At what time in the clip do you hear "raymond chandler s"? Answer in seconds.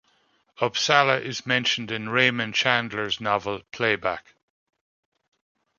2.09-3.21